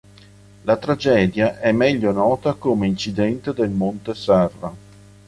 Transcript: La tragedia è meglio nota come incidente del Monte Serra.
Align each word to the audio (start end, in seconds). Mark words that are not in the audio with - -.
La 0.63 0.77
tragedia 0.77 1.59
è 1.59 1.71
meglio 1.71 2.11
nota 2.11 2.55
come 2.55 2.87
incidente 2.87 3.53
del 3.53 3.69
Monte 3.69 4.15
Serra. 4.15 4.73